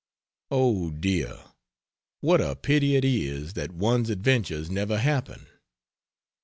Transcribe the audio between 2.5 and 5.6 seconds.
pity it is that one's adventures never happen!